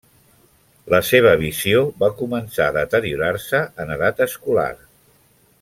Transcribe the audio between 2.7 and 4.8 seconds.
a deteriorar-se en edat escolar.